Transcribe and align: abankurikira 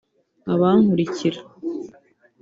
abankurikira 0.53 1.41